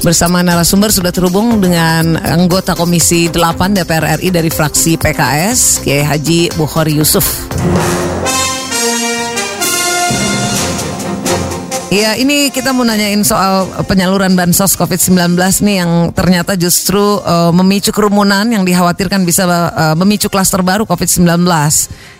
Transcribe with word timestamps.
Bersama 0.00 0.40
narasumber 0.40 0.88
sudah 0.88 1.12
terhubung 1.12 1.60
dengan 1.60 2.16
anggota 2.16 2.72
Komisi 2.72 3.28
8 3.28 3.76
DPR 3.76 4.16
RI 4.16 4.32
dari 4.32 4.48
fraksi 4.48 4.96
PKS, 4.96 5.84
Kiai 5.84 6.00
Haji 6.00 6.56
Bukhari 6.56 6.96
Yusuf. 6.96 7.44
Ya, 11.92 12.16
ini 12.16 12.48
kita 12.48 12.72
mau 12.72 12.88
nanyain 12.88 13.20
soal 13.28 13.68
penyaluran 13.84 14.32
bansos 14.32 14.72
COVID-19 14.72 15.36
nih 15.36 15.84
yang 15.84 16.16
ternyata 16.16 16.56
justru 16.56 17.20
uh, 17.20 17.52
memicu 17.52 17.92
kerumunan 17.92 18.48
yang 18.48 18.64
dikhawatirkan 18.64 19.28
bisa 19.28 19.44
uh, 19.44 19.92
memicu 20.00 20.32
klaster 20.32 20.64
baru 20.64 20.88
COVID-19. 20.88 21.44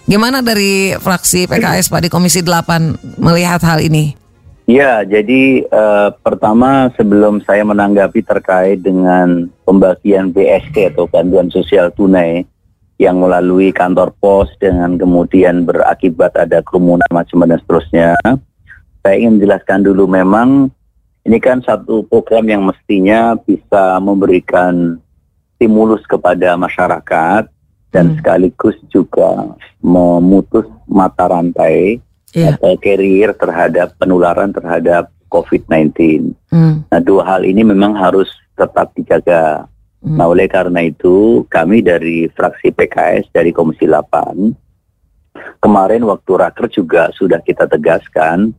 Gimana 0.04 0.44
dari 0.44 0.92
fraksi 1.00 1.48
PKS 1.48 1.88
Pak 1.88 2.04
di 2.04 2.08
Komisi 2.12 2.44
8 2.44 3.24
melihat 3.24 3.64
hal 3.64 3.80
ini? 3.80 4.19
Ya, 4.68 5.02
jadi 5.02 5.66
uh, 5.66 6.14
pertama 6.22 6.92
sebelum 6.94 7.42
saya 7.42 7.66
menanggapi 7.66 8.22
terkait 8.22 8.84
dengan 8.84 9.50
pembagian 9.66 10.30
BST 10.30 10.94
atau 10.94 11.10
bantuan 11.10 11.50
sosial 11.50 11.90
tunai 11.90 12.46
yang 13.00 13.16
melalui 13.16 13.72
kantor 13.72 14.12
pos 14.20 14.52
dengan 14.60 15.00
kemudian 15.00 15.64
berakibat 15.64 16.36
ada 16.36 16.60
kerumunan 16.60 17.08
macam-macam 17.08 17.56
dan 17.56 17.60
seterusnya 17.64 18.08
saya 19.00 19.14
ingin 19.16 19.40
menjelaskan 19.40 19.80
dulu 19.88 20.04
memang 20.04 20.68
ini 21.24 21.40
kan 21.40 21.64
satu 21.64 22.04
program 22.04 22.44
yang 22.44 22.60
mestinya 22.60 23.40
bisa 23.40 23.96
memberikan 24.04 25.00
stimulus 25.56 26.04
kepada 26.04 26.60
masyarakat 26.60 27.48
dan 27.88 28.04
hmm. 28.12 28.16
sekaligus 28.20 28.76
juga 28.92 29.56
memutus 29.80 30.68
mata 30.84 31.24
rantai 31.24 32.04
yeah. 32.34 32.56
carrier 32.80 33.34
terhadap 33.34 33.94
penularan 33.98 34.54
terhadap 34.54 35.10
COVID-19. 35.30 36.34
Hmm. 36.50 36.82
Nah 36.90 37.00
dua 37.00 37.22
hal 37.26 37.46
ini 37.46 37.62
memang 37.62 37.94
harus 37.94 38.30
tetap 38.58 38.90
dijaga. 38.98 39.70
Hmm. 40.02 40.16
Nah 40.18 40.26
oleh 40.30 40.50
karena 40.50 40.84
itu 40.84 41.46
kami 41.46 41.80
dari 41.80 42.26
fraksi 42.32 42.74
PKS 42.74 43.30
dari 43.30 43.54
Komisi 43.54 43.86
8 43.86 44.70
kemarin 45.60 46.02
waktu 46.08 46.30
raker 46.40 46.66
juga 46.72 47.12
sudah 47.14 47.38
kita 47.44 47.68
tegaskan 47.70 48.50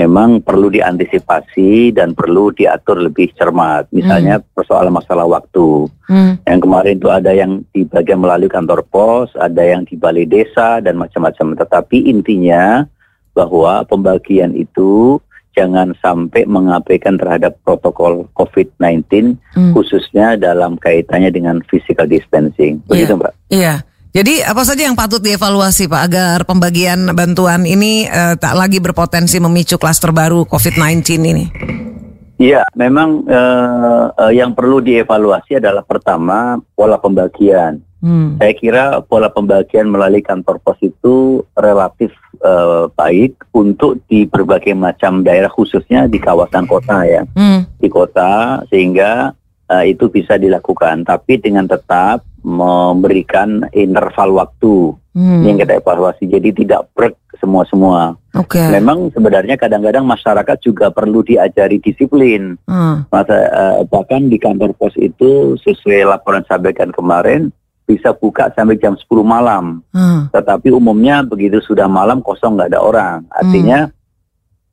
memang 0.00 0.40
perlu 0.40 0.72
diantisipasi 0.72 1.92
dan 1.92 2.16
perlu 2.16 2.48
diatur 2.56 3.04
lebih 3.04 3.36
cermat. 3.36 3.84
Misalnya 3.92 4.40
hmm. 4.40 4.56
persoalan 4.56 4.96
masalah 4.96 5.28
waktu. 5.28 5.92
Hmm. 6.08 6.40
Yang 6.48 6.60
kemarin 6.64 6.94
itu 6.96 7.08
ada 7.12 7.30
yang 7.36 7.60
di 7.68 7.84
bagian 7.84 8.24
melalui 8.24 8.48
kantor 8.48 8.80
pos, 8.88 9.28
ada 9.36 9.60
yang 9.60 9.84
di 9.84 10.00
balai 10.00 10.24
desa 10.24 10.80
dan 10.80 10.96
macam-macam. 10.96 11.52
Tetapi 11.52 12.08
intinya 12.08 12.88
bahwa 13.34 13.82
pembagian 13.86 14.52
itu 14.54 15.18
jangan 15.54 15.92
sampai 15.98 16.46
mengabaikan 16.46 17.18
terhadap 17.18 17.58
protokol 17.66 18.26
COVID-19 18.38 19.34
hmm. 19.54 19.72
khususnya 19.74 20.38
dalam 20.38 20.78
kaitannya 20.78 21.30
dengan 21.34 21.58
physical 21.66 22.06
distancing. 22.06 22.80
Begitu, 22.86 23.14
yeah. 23.14 23.20
Mbak? 23.20 23.32
Iya. 23.50 23.64
Yeah. 23.66 23.78
Jadi 24.10 24.42
apa 24.42 24.66
saja 24.66 24.90
yang 24.90 24.98
patut 24.98 25.22
dievaluasi 25.22 25.86
Pak 25.86 26.02
agar 26.10 26.38
pembagian 26.42 27.14
bantuan 27.14 27.62
ini 27.62 28.10
uh, 28.10 28.34
tak 28.34 28.58
lagi 28.58 28.82
berpotensi 28.82 29.38
memicu 29.38 29.78
klaster 29.78 30.10
baru 30.10 30.42
COVID-19 30.50 30.98
ini? 31.30 31.44
Iya, 32.40 32.66
memang 32.74 33.22
uh, 33.30 34.10
uh, 34.10 34.32
yang 34.34 34.56
perlu 34.56 34.82
dievaluasi 34.82 35.62
adalah 35.62 35.86
pertama 35.86 36.58
pola 36.74 36.98
pembagian. 36.98 37.78
Hmm. 38.00 38.40
Saya 38.40 38.54
kira 38.56 38.84
pola 39.04 39.28
pembagian 39.28 39.92
melalui 39.92 40.24
kantor 40.24 40.56
pos 40.64 40.80
itu 40.80 41.44
relatif 41.52 42.08
uh, 42.40 42.88
baik 42.96 43.36
untuk 43.52 44.00
di 44.08 44.24
berbagai 44.24 44.72
macam 44.72 45.20
daerah 45.20 45.52
khususnya 45.52 46.08
di 46.08 46.16
kawasan 46.16 46.64
kota 46.64 47.04
ya, 47.04 47.22
hmm. 47.36 47.76
di 47.76 47.88
kota 47.92 48.64
sehingga 48.72 49.36
uh, 49.68 49.84
itu 49.84 50.08
bisa 50.08 50.40
dilakukan. 50.40 51.04
Tapi 51.04 51.44
dengan 51.44 51.68
tetap 51.68 52.24
memberikan 52.40 53.68
interval 53.76 54.32
waktu 54.32 54.96
hmm. 55.12 55.44
yang 55.44 55.56
kita 55.60 55.76
evaluasi. 55.76 56.24
Jadi 56.24 56.64
tidak 56.64 56.88
break 56.96 57.14
semua-semua. 57.36 58.16
Okay. 58.32 58.72
Memang 58.72 59.12
sebenarnya 59.12 59.60
kadang-kadang 59.60 60.08
masyarakat 60.08 60.56
juga 60.64 60.88
perlu 60.88 61.20
diajari 61.20 61.76
disiplin. 61.84 62.56
Hmm. 62.64 63.04
Masa, 63.12 63.36
uh, 63.52 63.80
bahkan 63.84 64.28
di 64.32 64.40
kantor 64.40 64.72
pos 64.72 64.96
itu 64.96 65.56
sesuai 65.60 66.08
laporan 66.08 66.44
sampaikan 66.48 66.88
kemarin 66.96 67.52
bisa 67.90 68.14
buka 68.14 68.54
sampai 68.54 68.78
jam 68.78 68.94
10 68.94 69.02
malam. 69.26 69.82
Hmm. 69.90 70.30
Tetapi 70.30 70.70
umumnya 70.70 71.26
begitu 71.26 71.58
sudah 71.58 71.90
malam 71.90 72.22
kosong 72.22 72.54
nggak 72.54 72.70
ada 72.70 72.80
orang. 72.80 73.18
Artinya 73.34 73.90
hmm. 73.90 73.94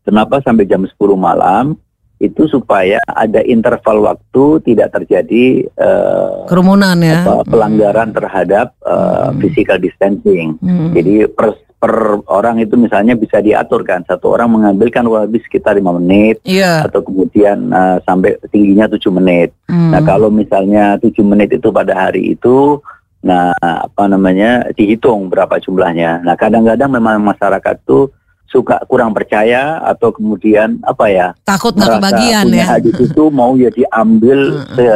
kenapa 0.06 0.38
sampai 0.46 0.70
jam 0.70 0.86
10 0.86 0.94
malam? 1.18 1.74
itu 2.18 2.50
supaya 2.50 2.98
ada 3.06 3.46
interval 3.46 4.10
waktu 4.10 4.44
tidak 4.66 4.90
terjadi 4.90 5.70
uh, 5.78 6.50
kerumunan 6.50 6.98
ya 6.98 7.22
apa, 7.22 7.46
pelanggaran 7.46 8.10
hmm. 8.10 8.18
terhadap 8.18 8.68
uh, 8.82 9.30
hmm. 9.30 9.38
physical 9.46 9.78
distancing. 9.78 10.58
Hmm. 10.58 10.98
Jadi 10.98 11.30
per, 11.30 11.62
per 11.78 11.94
orang 12.26 12.58
itu 12.58 12.74
misalnya 12.74 13.14
bisa 13.14 13.38
diatur 13.38 13.86
kan 13.86 14.02
satu 14.10 14.34
orang 14.34 14.50
mengambilkan 14.50 15.06
lebih 15.06 15.46
sekitar 15.46 15.78
lima 15.78 15.94
menit 16.02 16.42
yeah. 16.42 16.82
atau 16.90 17.06
kemudian 17.06 17.70
uh, 17.70 18.02
sampai 18.02 18.34
tingginya 18.50 18.90
tujuh 18.90 19.14
menit. 19.14 19.54
Hmm. 19.70 19.94
Nah 19.94 20.02
kalau 20.02 20.34
misalnya 20.34 20.98
tujuh 20.98 21.22
menit 21.22 21.54
itu 21.54 21.70
pada 21.70 21.94
hari 21.94 22.34
itu 22.34 22.82
Nah, 23.26 23.52
apa 23.60 24.06
namanya 24.06 24.70
dihitung 24.78 25.28
berapa 25.28 25.58
jumlahnya. 25.58 26.22
Nah, 26.22 26.38
kadang-kadang 26.38 26.94
memang 26.94 27.20
masyarakat 27.26 27.76
tuh 27.84 28.14
suka 28.48 28.80
kurang 28.88 29.12
percaya 29.12 29.84
atau 29.84 30.10
kemudian 30.16 30.80
apa 30.88 31.12
ya 31.12 31.28
takut 31.44 31.76
nggak 31.76 32.00
kebagian 32.00 32.48
ya 32.56 32.80
hadis 32.80 32.96
itu 32.96 33.28
mau 33.38 33.60
ya 33.60 33.68
diambil 33.68 34.64
se, 34.72 34.88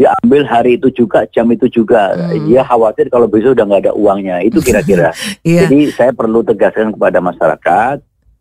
diambil 0.00 0.42
hari 0.48 0.80
itu 0.80 0.88
juga 0.90 1.28
jam 1.30 1.46
itu 1.52 1.68
juga 1.68 2.16
hmm. 2.16 2.48
dia 2.48 2.64
khawatir 2.64 3.12
kalau 3.12 3.28
besok 3.28 3.54
udah 3.54 3.64
nggak 3.68 3.82
ada 3.86 3.92
uangnya 3.94 4.36
itu 4.42 4.58
kira-kira 4.64 5.12
yeah. 5.46 5.68
jadi 5.68 5.92
saya 5.92 6.12
perlu 6.16 6.42
tegaskan 6.42 6.96
kepada 6.96 7.20
masyarakat 7.20 7.96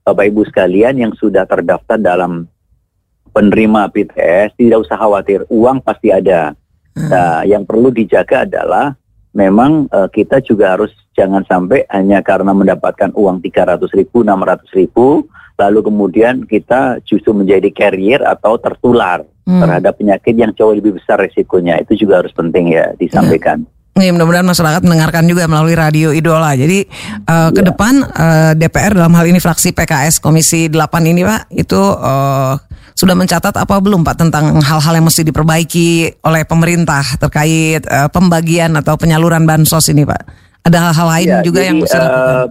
bapak 0.07 0.25
ibu 0.31 0.41
sekalian 0.47 0.95
yang 0.95 1.13
sudah 1.19 1.43
terdaftar 1.43 1.99
dalam 1.99 2.47
penerima 3.35 3.91
PTS 3.91 4.55
tidak 4.55 4.87
usah 4.87 4.95
khawatir 4.95 5.43
uang 5.51 5.83
pasti 5.83 6.09
ada 6.09 6.55
hmm. 6.95 7.09
nah 7.11 7.43
yang 7.43 7.67
perlu 7.67 7.91
dijaga 7.91 8.47
adalah 8.47 8.95
memang 9.33 9.89
uh, 9.89 10.07
kita 10.09 10.39
juga 10.45 10.77
harus 10.77 10.93
jangan 11.17 11.45
sampai 11.45 11.85
hanya 11.93 12.21
karena 12.25 12.53
mendapatkan 12.53 13.13
uang 13.13 13.41
300 13.41 13.85
ribu, 13.93 14.25
600 14.25 14.79
ribu, 14.79 15.25
lalu 15.57 15.79
kemudian 15.85 16.45
kita 16.45 17.01
justru 17.05 17.33
menjadi 17.33 17.69
carrier 17.69 18.21
atau 18.25 18.57
tertular 18.57 19.21
hmm. 19.45 19.61
terhadap 19.61 19.93
penyakit 19.97 20.33
yang 20.33 20.53
jauh 20.57 20.73
lebih 20.73 20.97
besar 20.97 21.21
resikonya. 21.21 21.81
Itu 21.81 21.97
juga 21.97 22.25
harus 22.25 22.33
penting 22.33 22.73
ya 22.73 22.93
disampaikan. 22.97 23.65
Ya. 23.65 23.71
Nih, 23.93 24.09
mudah-mudahan 24.09 24.49
masyarakat 24.49 24.81
mendengarkan 24.81 25.29
juga 25.29 25.45
melalui 25.45 25.77
radio 25.77 26.09
Idola. 26.09 26.57
Jadi 26.57 26.89
uh, 27.29 27.53
ke 27.53 27.61
ya. 27.61 27.69
depan 27.69 27.93
uh, 28.01 28.51
DPR 28.57 28.97
dalam 28.97 29.13
hal 29.13 29.29
ini 29.29 29.37
fraksi 29.37 29.69
PKS 29.69 30.17
Komisi 30.17 30.65
8 30.65 31.13
ini 31.13 31.21
Pak 31.21 31.53
itu 31.53 31.77
uh, 31.77 32.57
sudah 32.93 33.17
mencatat 33.17 33.53
apa 33.57 33.75
belum 33.81 34.05
Pak 34.05 34.15
tentang 34.21 34.61
hal-hal 34.61 34.93
yang 34.97 35.05
mesti 35.05 35.25
diperbaiki 35.25 36.21
oleh 36.23 36.45
pemerintah 36.45 37.03
terkait 37.17 37.83
uh, 37.89 38.07
pembagian 38.09 38.77
atau 38.77 38.93
penyaluran 38.95 39.43
bansos 39.43 39.89
ini 39.89 40.05
Pak? 40.05 40.21
Ada 40.63 40.77
hal-hal 40.89 41.07
lain 41.09 41.27
ya, 41.27 41.39
juga 41.43 41.59
jadi, 41.59 41.67
yang 41.67 41.77
mesti 41.83 41.97
uh, 41.99 42.45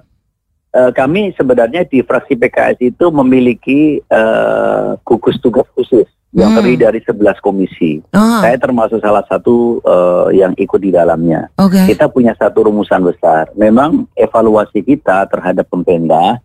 uh, 0.76 0.90
kami 0.92 1.32
sebenarnya 1.32 1.88
di 1.88 2.04
fraksi 2.04 2.36
PKS 2.36 2.78
itu 2.82 3.06
memiliki 3.08 4.02
uh, 4.12 4.98
gugus 5.06 5.38
tugas 5.40 5.64
khusus 5.72 6.04
yang 6.32 6.52
hmm. 6.52 6.58
terdiri 6.64 6.78
dari 6.80 7.00
11 7.04 7.44
komisi. 7.44 8.00
Oh. 8.16 8.40
Saya 8.40 8.56
termasuk 8.56 9.04
salah 9.04 9.24
satu 9.28 9.84
uh, 9.84 10.32
yang 10.32 10.56
ikut 10.56 10.80
di 10.80 10.88
dalamnya. 10.88 11.52
Okay. 11.60 11.92
Kita 11.92 12.08
punya 12.08 12.32
satu 12.32 12.72
rumusan 12.72 13.04
besar. 13.04 13.52
Memang 13.52 14.08
evaluasi 14.16 14.80
kita 14.80 15.28
terhadap 15.28 15.68
pemerintah 15.68 16.40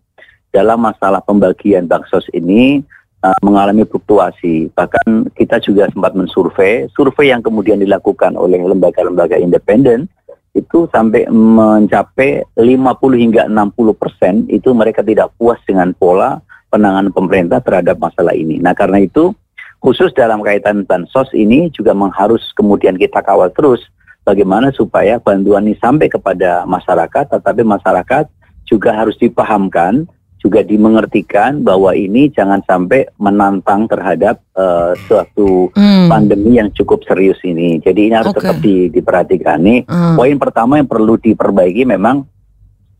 dalam 0.51 0.83
masalah 0.83 1.23
pembagian 1.23 1.87
baksos 1.87 2.27
ini 2.35 2.83
uh, 3.23 3.39
mengalami 3.41 3.87
fluktuasi. 3.87 4.69
Bahkan 4.73 5.33
kita 5.37 5.61
juga 5.63 5.89
sempat 5.89 6.13
mensurvei, 6.13 6.89
survei 6.93 7.31
yang 7.31 7.41
kemudian 7.41 7.81
dilakukan 7.81 8.35
oleh 8.37 8.61
lembaga-lembaga 8.61 9.37
independen 9.39 10.09
itu 10.57 10.89
sampai 10.89 11.29
mencapai 11.29 12.41
50 12.57 13.23
hingga 13.23 13.45
60 13.45 13.93
persen 13.93 14.33
itu 14.49 14.73
mereka 14.73 15.05
tidak 15.05 15.29
puas 15.37 15.61
dengan 15.69 15.93
pola 15.93 16.41
penanganan 16.73 17.13
pemerintah 17.13 17.61
terhadap 17.61 18.01
masalah 18.01 18.33
ini. 18.33 18.57
Nah 18.57 18.73
karena 18.73 19.05
itu 19.05 19.37
khusus 19.77 20.09
dalam 20.17 20.41
kaitan 20.41 20.81
bansos 20.81 21.29
ini 21.37 21.69
juga 21.69 21.93
mengharus 21.93 22.41
kemudian 22.57 22.97
kita 22.97 23.21
kawal 23.21 23.53
terus 23.53 23.85
bagaimana 24.27 24.73
supaya 24.73 25.21
bantuan 25.21 25.63
ini 25.63 25.79
sampai 25.79 26.11
kepada 26.11 26.67
masyarakat, 26.67 27.31
tetapi 27.31 27.61
masyarakat 27.63 28.27
juga 28.67 28.91
harus 28.91 29.15
dipahamkan, 29.15 30.03
juga 30.47 30.63
dimengertikan 30.63 31.59
bahwa 31.59 31.91
ini 31.91 32.31
jangan 32.31 32.63
sampai 32.63 33.11
menantang 33.19 33.83
terhadap 33.91 34.39
uh, 34.55 34.95
suatu 35.03 35.67
hmm. 35.75 36.07
pandemi 36.07 36.55
yang 36.55 36.71
cukup 36.71 37.03
serius 37.03 37.35
ini. 37.43 37.83
Jadi 37.83 38.07
ini 38.07 38.15
harus 38.15 38.31
okay. 38.31 38.39
tetap 38.47 38.57
di, 38.63 38.87
diperhatikan. 38.87 39.59
Nih, 39.59 39.83
hmm. 39.83 40.15
poin 40.15 40.39
pertama 40.39 40.79
yang 40.79 40.87
perlu 40.87 41.19
diperbaiki 41.19 41.83
memang 41.83 42.23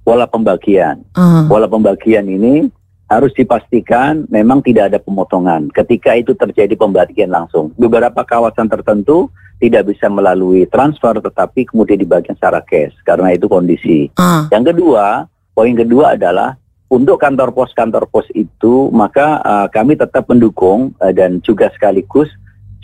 pola 0.04 0.28
pembagian. 0.28 1.08
Hmm. 1.16 1.48
Pola 1.48 1.72
pembagian 1.72 2.28
ini 2.28 2.68
harus 3.08 3.32
dipastikan 3.32 4.28
memang 4.28 4.60
tidak 4.60 4.92
ada 4.92 5.00
pemotongan 5.00 5.72
ketika 5.72 6.12
itu 6.20 6.36
terjadi 6.36 6.76
pembagian 6.76 7.32
langsung. 7.32 7.72
Beberapa 7.80 8.28
kawasan 8.28 8.68
tertentu 8.68 9.32
tidak 9.64 9.90
bisa 9.96 10.12
melalui 10.12 10.68
transfer 10.68 11.18
tetapi 11.18 11.66
kemudian 11.66 11.98
dibagikan 11.98 12.36
secara 12.36 12.60
cash 12.68 12.94
karena 13.08 13.32
itu 13.32 13.48
kondisi. 13.48 14.12
Uh. 14.20 14.46
Yang 14.52 14.76
kedua, 14.76 15.24
poin 15.56 15.74
kedua 15.74 16.20
adalah 16.20 16.60
untuk 16.88 17.20
kantor 17.20 17.52
pos 17.52 17.72
kantor 17.76 18.08
pos 18.08 18.28
itu 18.32 18.88
maka 18.96 19.44
uh, 19.44 19.68
kami 19.68 20.00
tetap 20.00 20.28
mendukung 20.32 20.96
uh, 21.04 21.12
dan 21.12 21.44
juga 21.44 21.68
sekaligus 21.76 22.32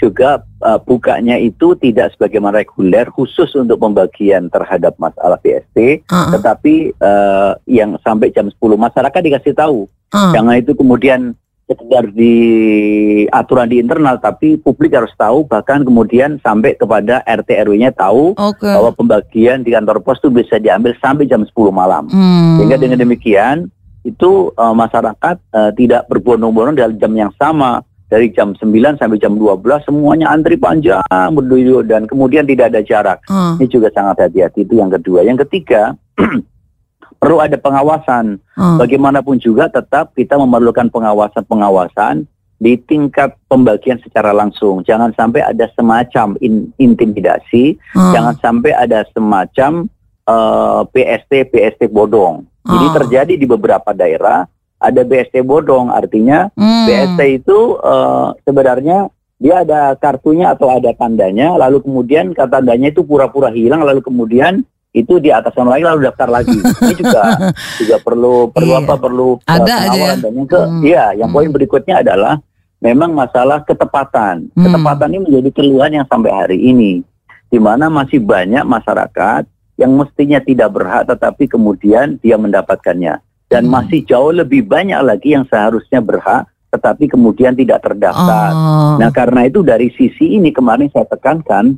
juga 0.03 0.43
uh, 0.59 0.79
bukanya 0.83 1.39
itu 1.39 1.79
tidak 1.79 2.11
sebagaimana 2.17 2.59
reguler 2.59 3.07
khusus 3.07 3.47
untuk 3.55 3.79
pembagian 3.79 4.51
terhadap 4.51 4.99
masalah 4.99 5.39
PST, 5.39 6.03
uh 6.11 6.15
-uh. 6.27 6.31
tetapi 6.35 6.91
uh, 6.99 7.55
yang 7.63 7.95
sampai 8.03 8.35
jam 8.35 8.51
10 8.51 8.59
masyarakat 8.59 9.21
dikasih 9.23 9.55
tahu. 9.55 9.87
Uh. 10.11 10.33
Jangan 10.35 10.59
itu 10.59 10.75
kemudian 10.75 11.39
sekedar 11.63 12.11
di 12.11 12.35
aturan 13.31 13.71
di 13.71 13.79
internal, 13.79 14.19
tapi 14.19 14.59
publik 14.59 14.91
harus 14.91 15.15
tahu 15.15 15.47
bahkan 15.47 15.87
kemudian 15.87 16.35
sampai 16.43 16.75
kepada 16.75 17.23
RT 17.23 17.49
RW-nya 17.63 17.95
tahu 17.95 18.35
okay. 18.35 18.75
bahwa 18.75 18.91
pembagian 18.91 19.63
di 19.63 19.71
kantor 19.71 20.03
pos 20.03 20.19
itu 20.19 20.27
bisa 20.27 20.59
diambil 20.59 20.91
sampai 20.99 21.23
jam 21.31 21.47
10 21.47 21.55
malam. 21.71 22.11
Hmm. 22.11 22.59
Sehingga 22.59 22.75
dengan 22.75 22.99
demikian 22.99 23.71
itu 24.03 24.51
uh, 24.55 24.75
masyarakat 24.75 25.35
uh, 25.55 25.71
tidak 25.75 26.07
berbondong-bondong 26.11 26.75
dalam 26.75 26.95
jam 26.99 27.13
yang 27.15 27.31
sama 27.39 27.83
dari 28.11 28.29
jam 28.29 28.53
9 28.53 29.01
sampai 29.01 29.17
jam 29.17 29.33
12 29.33 29.89
semuanya 29.89 30.29
antri 30.29 30.53
panjang 30.53 31.01
berduyur 31.09 31.81
dan 31.81 32.05
kemudian 32.05 32.45
tidak 32.45 32.69
ada 32.69 32.85
jarak. 32.85 33.19
Hmm. 33.25 33.57
Ini 33.57 33.65
juga 33.65 33.89
sangat 33.89 34.29
hati-hati 34.29 34.61
itu 34.61 34.77
yang 34.77 34.93
kedua. 34.93 35.25
Yang 35.25 35.49
ketiga 35.49 35.97
perlu 37.23 37.41
ada 37.41 37.57
pengawasan. 37.57 38.37
Hmm. 38.53 38.77
Bagaimanapun 38.77 39.41
juga 39.41 39.65
tetap 39.65 40.13
kita 40.13 40.37
memerlukan 40.37 40.93
pengawasan-pengawasan 40.93 42.29
di 42.61 42.77
tingkat 42.85 43.33
pembagian 43.49 43.97
secara 44.03 44.29
langsung. 44.29 44.85
Jangan 44.85 45.15
sampai 45.17 45.41
ada 45.41 45.65
semacam 45.73 46.37
in, 46.43 46.69
intimidasi, 46.77 47.79
hmm. 47.97 48.11
jangan 48.13 48.35
sampai 48.39 48.71
ada 48.77 49.07
semacam 49.15 49.89
uh, 50.27 50.81
eh, 50.81 50.81
PST 50.91 51.31
PST 51.51 51.81
bodong. 51.91 52.47
Hmm. 52.63 52.71
Ini 52.79 52.87
terjadi 52.95 53.33
di 53.35 53.45
beberapa 53.47 53.91
daerah 53.91 54.47
ada 54.83 55.01
BST 55.07 55.47
bodong 55.47 55.87
artinya 55.95 56.51
hmm. 56.59 56.85
BST 56.87 57.19
itu 57.43 57.79
uh, 57.79 58.35
sebenarnya 58.43 59.07
dia 59.39 59.63
ada 59.63 59.95
kartunya 59.95 60.51
atau 60.51 60.71
ada 60.71 60.91
tandanya 60.95 61.55
lalu 61.55 61.79
kemudian 61.83 62.35
tandanya 62.35 62.91
itu 62.91 63.03
pura-pura 63.03 63.51
hilang 63.51 63.83
lalu 63.83 64.03
kemudian 64.03 64.63
itu 64.93 65.17
di 65.17 65.33
atas 65.33 65.57
nama 65.57 65.73
lagi 65.73 65.83
lalu 65.89 65.99
daftar 66.05 66.29
lagi 66.29 66.53
ini 66.53 66.93
juga 66.95 67.23
juga 67.81 67.97
perlu 68.03 68.53
perlu 68.53 68.73
iya. 68.77 68.83
apa 68.85 68.95
perlu 68.99 69.29
ada 69.49 69.73
aja 69.89 69.99
ya. 69.99 70.13
dan 70.21 70.31
yang 70.37 70.47
ke 70.47 70.59
hmm. 70.59 70.81
ya 70.85 71.05
yang 71.17 71.29
hmm. 71.31 71.35
poin 71.35 71.49
berikutnya 71.49 71.95
adalah 72.05 72.37
memang 72.77 73.11
masalah 73.15 73.65
ketepatan 73.65 74.53
hmm. 74.53 74.63
ketepatan 74.63 75.09
ini 75.15 75.21
menjadi 75.25 75.49
keluhan 75.49 75.91
yang 75.97 76.05
sampai 76.05 76.31
hari 76.31 76.59
ini 76.61 77.01
di 77.49 77.57
mana 77.57 77.89
masih 77.89 78.21
banyak 78.21 78.61
masyarakat 78.63 79.43
yang 79.77 79.93
mestinya 79.97 80.37
tidak 80.41 80.69
berhak 80.73 81.09
tetapi 81.09 81.49
kemudian 81.49 82.21
dia 82.21 82.37
mendapatkannya 82.37 83.21
dan 83.49 83.63
hmm. 83.65 83.71
masih 83.73 84.01
jauh 84.05 84.33
lebih 84.33 84.65
banyak 84.65 84.97
lagi 85.01 85.37
yang 85.37 85.45
seharusnya 85.49 86.01
berhak 86.01 86.49
tetapi 86.73 87.05
kemudian 87.05 87.53
tidak 87.53 87.85
terdaftar. 87.85 88.49
Oh. 88.49 88.97
Nah, 88.97 89.13
karena 89.13 89.45
itu 89.45 89.61
dari 89.61 89.93
sisi 89.93 90.41
ini 90.41 90.49
kemarin 90.49 90.89
saya 90.89 91.05
tekankan 91.05 91.77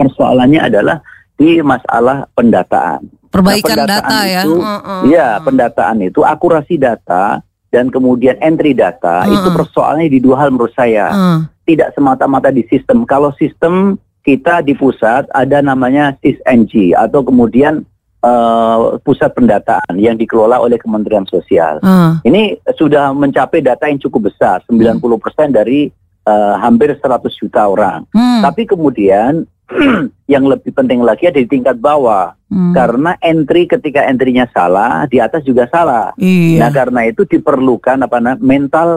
persoalannya 0.00 0.64
adalah 0.64 1.04
di 1.36 1.60
masalah 1.60 2.24
pendataan. 2.32 3.04
Perbaikan 3.28 3.76
nah, 3.76 3.84
pendataan 3.84 4.08
data 4.08 4.18
ya? 4.24 4.42
itu, 4.42 4.54
ya. 4.56 4.74
Iya, 5.04 5.28
uh, 5.28 5.42
pendataan 5.44 5.98
itu 6.02 6.20
akurasi 6.24 6.74
data 6.80 7.44
dan 7.68 7.92
kemudian 7.92 8.40
entry 8.40 8.72
data 8.72 9.28
uh, 9.28 9.30
itu 9.30 9.48
persoalannya 9.52 10.08
di 10.08 10.20
dua 10.24 10.40
hal 10.40 10.48
menurut 10.56 10.72
saya. 10.72 11.12
Uh. 11.12 11.40
Tidak 11.68 11.94
semata-mata 11.94 12.50
di 12.50 12.64
sistem. 12.66 13.04
Kalau 13.06 13.30
sistem 13.36 13.94
kita 14.20 14.60
di 14.60 14.76
pusat 14.76 15.26
ada 15.32 15.64
namanya 15.64 16.16
SysNG 16.20 16.92
atau 16.92 17.24
kemudian 17.24 17.84
uh, 18.24 19.00
pusat 19.00 19.32
pendataan 19.32 19.96
yang 19.96 20.16
dikelola 20.16 20.60
oleh 20.60 20.76
Kementerian 20.76 21.24
Sosial. 21.28 21.80
Uh. 21.80 22.20
Ini 22.24 22.60
sudah 22.76 23.12
mencapai 23.16 23.64
data 23.64 23.88
yang 23.88 24.00
cukup 24.00 24.32
besar, 24.32 24.60
90% 24.68 25.00
hmm. 25.00 25.52
dari 25.52 25.88
uh, 26.28 26.54
hampir 26.60 26.92
100 26.92 27.00
juta 27.40 27.66
orang. 27.68 28.04
Hmm. 28.12 28.44
Tapi 28.44 28.68
kemudian 28.68 29.44
yang 30.32 30.44
lebih 30.46 30.74
penting 30.74 31.00
lagi 31.00 31.30
ada 31.30 31.38
di 31.40 31.48
tingkat 31.48 31.78
bawah. 31.78 32.34
Hmm. 32.50 32.74
Karena 32.74 33.14
entry 33.22 33.70
ketika 33.70 34.04
entrynya 34.04 34.50
salah, 34.50 35.06
di 35.06 35.22
atas 35.22 35.46
juga 35.46 35.70
salah. 35.70 36.10
Iya. 36.18 36.66
Nah, 36.66 36.70
karena 36.74 37.00
itu 37.06 37.22
diperlukan 37.22 38.02
apa 38.02 38.18
namanya 38.18 38.42
mental 38.42 38.88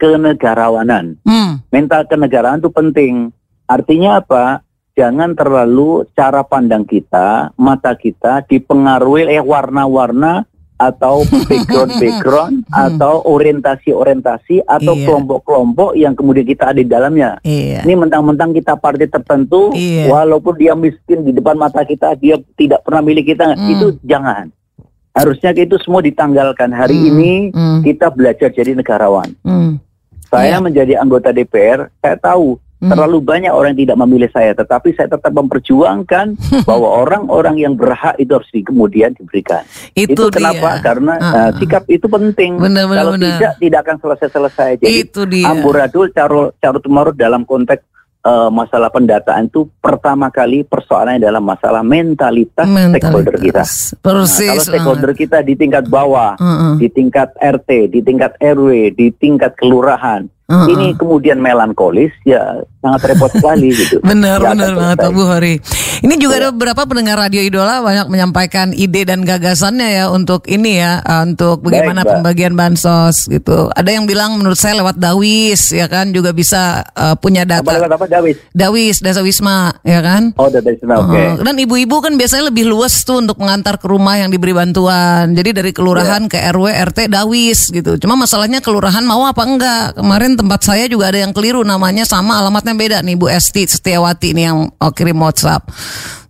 kenegarawanan. 0.00 1.20
Hmm. 1.22 1.60
Mental 1.68 2.08
kenegarawanan 2.08 2.64
itu 2.64 2.72
penting. 2.72 3.14
Artinya 3.68 4.18
apa? 4.18 4.64
Jangan 4.92 5.32
terlalu 5.32 6.04
cara 6.12 6.44
pandang 6.44 6.84
kita, 6.84 7.52
mata 7.56 7.96
kita 7.96 8.44
dipengaruhi 8.44 9.28
oleh 9.28 9.40
warna-warna 9.40 10.44
atau 10.76 11.22
background-background 11.48 12.66
hmm. 12.66 12.74
atau 12.74 13.22
orientasi-orientasi 13.22 14.66
atau 14.66 14.94
iya. 14.98 15.04
kelompok-kelompok 15.06 15.94
yang 15.94 16.12
kemudian 16.18 16.42
kita 16.42 16.74
ada 16.74 16.80
di 16.82 16.90
dalamnya. 16.90 17.38
Iya. 17.46 17.86
Ini 17.86 17.94
mentang-mentang 17.94 18.50
kita 18.50 18.74
partai 18.76 19.06
tertentu, 19.06 19.70
iya. 19.72 20.10
walaupun 20.10 20.58
dia 20.58 20.74
miskin 20.74 21.22
di 21.22 21.32
depan 21.32 21.54
mata 21.54 21.86
kita, 21.86 22.18
dia 22.18 22.36
tidak 22.58 22.82
pernah 22.82 23.00
milik 23.04 23.30
kita, 23.32 23.54
mm. 23.54 23.72
itu 23.78 23.86
jangan. 24.02 24.50
Harusnya 25.12 25.52
itu 25.54 25.76
semua 25.78 26.00
ditanggalkan. 26.02 26.72
Hari 26.72 26.96
mm. 26.98 27.08
ini 27.14 27.32
mm. 27.52 27.80
kita 27.86 28.10
belajar 28.10 28.48
jadi 28.50 28.74
negarawan. 28.74 29.30
Mm. 29.46 29.78
Saya 30.32 30.56
yeah. 30.56 30.64
menjadi 30.64 30.92
anggota 30.96 31.28
DPR, 31.30 31.92
saya 32.00 32.16
tahu 32.16 32.56
Hmm. 32.56 32.71
Terlalu 32.82 33.18
banyak 33.22 33.52
orang 33.54 33.78
yang 33.78 33.86
tidak 33.86 33.98
memilih 34.02 34.30
saya, 34.34 34.50
tetapi 34.58 34.90
saya 34.98 35.06
tetap 35.06 35.30
memperjuangkan 35.30 36.34
bahwa 36.68 36.88
orang-orang 37.06 37.62
yang 37.62 37.78
berhak 37.78 38.18
itu 38.18 38.34
harus 38.34 38.50
di, 38.50 38.66
kemudian 38.66 39.14
diberikan. 39.14 39.62
Itu, 39.94 40.26
itu 40.26 40.34
kenapa? 40.34 40.82
Karena 40.82 41.14
uh, 41.22 41.26
uh, 41.30 41.50
sikap 41.62 41.86
itu 41.86 42.10
penting. 42.10 42.58
Benar, 42.58 42.90
benar, 42.90 42.98
Kalau 43.06 43.12
benar. 43.14 43.28
tidak, 43.38 43.52
tidak 43.62 43.78
akan 43.86 43.96
selesai-selesai. 44.02 44.70
Jadi 44.82 44.90
itu 44.98 45.20
dia. 45.30 45.54
amburadul 45.54 46.10
carut 46.10 46.58
carut 46.58 46.84
marut 46.90 47.14
dalam 47.14 47.46
konteks 47.46 47.86
uh, 48.26 48.50
masalah 48.50 48.88
pendataan 48.90 49.50
itu 49.50 49.68
pertama 49.82 50.30
kali 50.30 50.64
persoalannya 50.66 51.22
dalam 51.22 51.42
masalah 51.42 51.82
mentalitas, 51.84 52.66
mentalitas. 52.66 52.98
stakeholder 52.98 53.36
kita. 53.38 53.62
Persis. 54.00 54.42
Nah, 54.42 54.50
kalau 54.50 54.64
stakeholder 54.64 55.12
kita 55.14 55.38
di 55.42 55.54
tingkat 55.58 55.84
bawah, 55.86 56.38
uh 56.38 56.46
-uh. 56.46 56.74
di 56.78 56.88
tingkat 56.90 57.34
RT, 57.38 57.70
di 57.92 58.00
tingkat 58.02 58.32
RW, 58.38 58.94
di 58.94 59.06
tingkat 59.14 59.54
kelurahan, 59.58 60.26
uh 60.48 60.54
-uh. 60.64 60.66
ini 60.70 60.96
kemudian 60.96 61.38
melankolis, 61.38 62.10
ya 62.26 62.62
sangat 62.82 63.14
repot 63.14 63.30
sekali 63.30 63.70
gitu. 63.80 64.02
benar, 64.02 64.42
ya, 64.42 64.52
benar 64.52 64.72
banget 64.74 64.96
Pak 64.98 65.12
Bu 65.14 65.22
Hori. 65.22 65.54
Ini 66.02 66.14
juga 66.18 66.34
ada 66.42 66.48
beberapa 66.50 66.82
pendengar 66.82 67.14
radio 67.14 67.38
idola 67.38 67.78
banyak 67.78 68.10
menyampaikan 68.10 68.74
ide 68.74 69.06
dan 69.06 69.22
gagasannya 69.22 70.02
ya 70.02 70.04
untuk 70.10 70.50
ini 70.50 70.82
ya, 70.82 70.98
uh, 71.06 71.22
untuk 71.22 71.62
bagaimana 71.62 72.02
Baik, 72.02 72.12
pembagian 72.18 72.54
bansos 72.58 73.30
gitu. 73.30 73.70
Ada 73.70 73.94
yang 73.94 74.10
bilang 74.10 74.34
menurut 74.34 74.58
saya 74.58 74.82
lewat 74.82 74.98
Dawis 74.98 75.70
ya 75.70 75.86
kan 75.86 76.10
juga 76.10 76.34
bisa 76.34 76.82
uh, 76.98 77.14
punya 77.14 77.46
data. 77.46 77.78
Apa, 77.78 77.86
apa 77.86 78.06
Dawis? 78.10 78.36
Dawis, 78.50 78.98
Desa 78.98 79.22
Wisma 79.22 79.78
ya 79.86 80.02
kan. 80.02 80.34
Oh, 80.34 80.50
Desa 80.50 80.74
Wisma, 80.74 80.94
oke. 80.98 81.14
Okay. 81.14 81.26
Dan 81.38 81.54
ibu-ibu 81.62 81.96
kan 82.02 82.18
biasanya 82.18 82.50
lebih 82.50 82.66
luas 82.66 83.06
tuh 83.06 83.22
untuk 83.22 83.38
mengantar 83.38 83.78
ke 83.78 83.86
rumah 83.86 84.18
yang 84.18 84.34
diberi 84.34 84.50
bantuan. 84.50 85.30
Jadi 85.38 85.54
dari 85.54 85.70
kelurahan 85.70 86.26
yeah. 86.26 86.32
ke 86.32 86.38
RW, 86.50 86.66
RT, 86.92 86.98
Dawis 87.06 87.70
gitu. 87.70 87.94
Cuma 88.02 88.18
masalahnya 88.18 88.58
kelurahan 88.58 89.06
mau 89.06 89.22
apa 89.22 89.42
enggak? 89.46 89.84
Kemarin 89.94 90.31
tempat 90.36 90.60
saya 90.62 90.84
juga 90.88 91.12
ada 91.12 91.20
yang 91.20 91.34
keliru 91.34 91.62
namanya 91.62 92.06
sama 92.08 92.38
alamatnya 92.38 92.74
beda 92.74 92.98
nih 93.04 93.16
Bu 93.18 93.28
Esti 93.28 93.68
Setiawati 93.68 94.32
nih 94.32 94.44
yang 94.48 94.58
oh, 94.68 94.92
kirim 94.92 95.18
WhatsApp. 95.20 95.68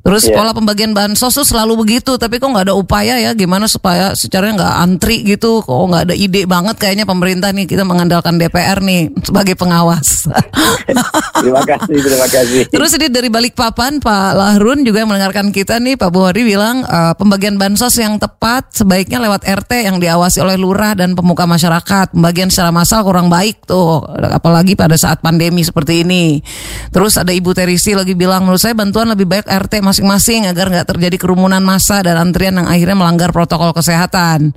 Terus 0.03 0.27
yeah. 0.27 0.35
pola 0.35 0.51
pembagian 0.51 0.91
bansos 0.91 1.31
tuh 1.31 1.47
selalu 1.47 1.87
begitu, 1.87 2.19
tapi 2.19 2.43
kok 2.43 2.51
nggak 2.51 2.67
ada 2.71 2.75
upaya 2.75 3.23
ya 3.23 3.31
gimana 3.39 3.71
supaya 3.71 4.19
secara 4.19 4.51
nggak 4.51 4.75
antri 4.83 5.23
gitu, 5.23 5.63
kok 5.63 5.71
nggak 5.71 6.11
ada 6.11 6.15
ide 6.19 6.43
banget 6.43 6.75
kayaknya 6.75 7.07
pemerintah 7.07 7.55
nih 7.55 7.71
kita 7.71 7.87
mengandalkan 7.87 8.35
DPR 8.35 8.83
nih 8.83 9.15
sebagai 9.23 9.55
pengawas. 9.55 10.27
terima 11.43 11.63
kasih, 11.63 11.97
terima 12.03 12.27
kasih. 12.27 12.61
Terus 12.67 12.91
ini 12.99 13.07
dari 13.15 13.31
balik 13.31 13.55
papan 13.55 14.03
Pak 14.03 14.35
Lahrun 14.35 14.83
juga 14.83 15.07
mendengarkan 15.07 15.55
kita 15.55 15.79
nih 15.79 15.95
Pak 15.95 16.11
Buhari 16.11 16.43
bilang 16.43 16.83
uh, 16.83 17.15
pembagian 17.15 17.55
bansos 17.55 17.95
yang 18.03 18.19
tepat 18.19 18.75
sebaiknya 18.75 19.23
lewat 19.23 19.47
RT 19.47 19.87
yang 19.87 20.03
diawasi 20.03 20.43
oleh 20.43 20.59
lurah 20.59 20.99
dan 20.99 21.15
pemuka 21.15 21.47
masyarakat. 21.47 22.11
Pembagian 22.11 22.51
secara 22.51 22.75
massal 22.75 23.07
kurang 23.07 23.31
baik 23.31 23.63
tuh, 23.71 24.03
apalagi 24.19 24.75
pada 24.75 24.99
saat 24.99 25.23
pandemi 25.23 25.63
seperti 25.63 26.03
ini. 26.03 26.43
Terus 26.91 27.15
ada 27.15 27.31
Ibu 27.31 27.55
Terisi 27.55 27.95
lagi 27.95 28.19
bilang 28.19 28.43
menurut 28.43 28.59
saya 28.59 28.75
bantuan 28.75 29.07
lebih 29.07 29.31
baik 29.31 29.47
RT 29.47 29.92
masing-masing 29.93 30.49
agar 30.49 30.73
nggak 30.73 30.89
terjadi 30.89 31.21
kerumunan 31.21 31.61
massa 31.61 32.01
dan 32.01 32.17
antrian 32.17 32.57
yang 32.57 32.65
akhirnya 32.65 32.97
melanggar 32.97 33.29
protokol 33.29 33.77
kesehatan. 33.77 34.57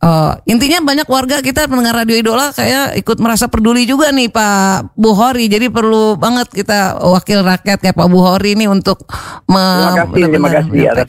Uh, 0.00 0.32
intinya 0.48 0.80
banyak 0.80 1.04
warga 1.04 1.44
kita 1.44 1.68
mendengar 1.68 2.00
radio 2.00 2.16
idola 2.16 2.56
kayak 2.56 2.96
ikut 3.04 3.20
merasa 3.20 3.52
peduli 3.52 3.84
juga 3.84 4.08
nih 4.08 4.32
Pak 4.32 4.96
Buhori. 4.96 5.44
Jadi 5.52 5.68
perlu 5.68 6.16
banget 6.16 6.48
kita 6.48 6.96
wakil 7.04 7.44
rakyat 7.44 7.84
kayak 7.84 7.92
Pak 8.00 8.08
Buhori 8.08 8.56
ini 8.56 8.64
untuk 8.64 9.04
Terima 9.44 9.92
kasih, 9.92 10.22
terima 10.32 10.48
kasih 10.48 10.80
atas 10.88 11.08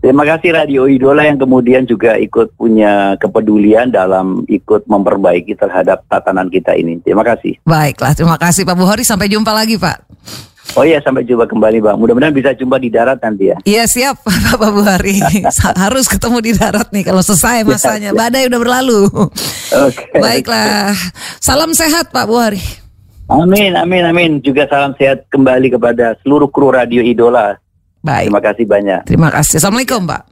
Terima 0.00 0.24
kasih 0.24 0.56
Radio 0.56 0.88
Idola 0.88 1.28
yang 1.28 1.36
kemudian 1.36 1.84
juga 1.84 2.16
ikut 2.16 2.56
punya 2.56 3.20
kepedulian 3.20 3.92
dalam 3.92 4.48
ikut 4.48 4.88
memperbaiki 4.88 5.52
terhadap 5.60 6.08
tatanan 6.08 6.48
kita 6.48 6.72
ini. 6.72 7.04
Terima 7.04 7.20
kasih. 7.20 7.60
Baiklah, 7.68 8.16
terima 8.16 8.40
kasih 8.40 8.64
Pak 8.64 8.80
Buhori. 8.80 9.04
Sampai 9.04 9.28
jumpa 9.28 9.52
lagi 9.52 9.76
Pak. 9.76 10.09
Oh 10.78 10.86
iya, 10.86 11.02
sampai 11.02 11.26
jumpa 11.26 11.50
kembali 11.50 11.82
Bang. 11.82 11.98
Mudah-mudahan 11.98 12.30
bisa 12.30 12.54
jumpa 12.54 12.78
di 12.78 12.94
darat 12.94 13.18
nanti 13.18 13.50
ya. 13.50 13.56
Iya 13.66 13.84
siap 13.90 14.22
Pak 14.60 14.70
Buhari. 14.70 15.18
Harus 15.82 16.06
ketemu 16.06 16.38
di 16.38 16.52
darat 16.54 16.88
nih 16.94 17.02
kalau 17.02 17.22
selesai 17.22 17.66
masanya. 17.66 18.14
Badai 18.14 18.46
udah 18.46 18.60
berlalu. 18.62 19.10
Oke. 19.74 20.04
Baiklah. 20.22 20.94
Salam 21.42 21.74
sehat 21.74 22.14
Pak 22.14 22.26
Buhari. 22.30 22.62
Amin, 23.30 23.74
amin, 23.78 24.02
amin. 24.06 24.30
Juga 24.42 24.66
salam 24.66 24.94
sehat 24.98 25.26
kembali 25.30 25.74
kepada 25.74 26.18
seluruh 26.22 26.50
kru 26.50 26.70
Radio 26.70 27.02
Idola. 27.02 27.58
Baik. 28.00 28.32
Terima 28.32 28.40
kasih 28.40 28.64
banyak. 28.64 29.00
Terima 29.06 29.28
kasih. 29.28 29.60
Assalamualaikum 29.60 30.08
Pak. 30.08 30.22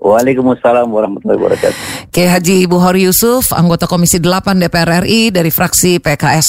Waalaikumsalam 0.00 0.88
warahmatullahi 0.88 1.36
wabarakatuh. 1.36 1.80
Kiai 2.08 2.30
Haji 2.32 2.64
Buhori 2.64 3.04
Yusuf, 3.04 3.52
anggota 3.52 3.84
Komisi 3.84 4.16
8 4.16 4.56
DPR 4.56 5.04
RI 5.04 5.28
dari 5.28 5.52
fraksi 5.52 6.00
PKS. 6.00 6.48